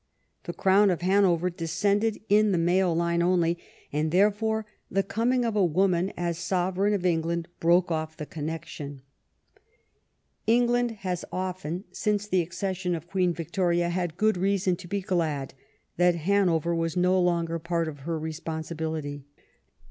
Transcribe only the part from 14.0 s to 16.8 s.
good reason to be glad that Hanover